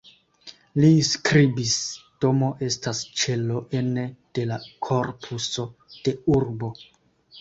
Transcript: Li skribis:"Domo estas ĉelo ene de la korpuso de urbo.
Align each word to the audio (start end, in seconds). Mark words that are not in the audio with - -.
Li 0.83 0.87
skribis:"Domo 1.09 2.49
estas 2.69 3.01
ĉelo 3.25 3.61
ene 3.83 4.07
de 4.39 4.47
la 4.53 4.59
korpuso 4.89 5.67
de 6.09 6.15
urbo. 6.39 6.73